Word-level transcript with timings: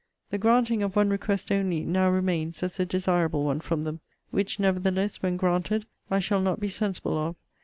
The 0.31 0.39
granting 0.39 0.81
of 0.81 0.95
one 0.95 1.11
request 1.11 1.51
only 1.51 1.81
now 1.81 2.09
remains 2.09 2.63
as 2.63 2.79
a 2.79 2.87
desirable 2.87 3.43
one 3.43 3.59
from 3.59 3.83
them. 3.83 3.99
Which 4.31 4.59
nevertheless, 4.59 5.21
when 5.21 5.37
granted, 5.37 5.85
I 6.09 6.17
shall 6.17 6.41
not 6.41 6.59
be 6.59 6.69
sensible 6.69 7.15
of. 7.19 7.35